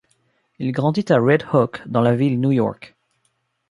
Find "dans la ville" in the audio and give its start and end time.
1.85-2.41